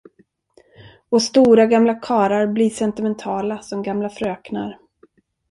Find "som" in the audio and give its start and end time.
3.61-3.83